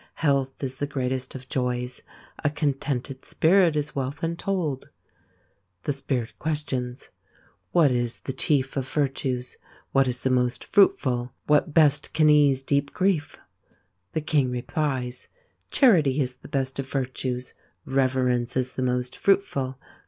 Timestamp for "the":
0.79-0.87, 5.83-5.93, 8.21-8.33, 10.23-10.31, 14.13-14.21, 16.37-16.47, 18.75-18.81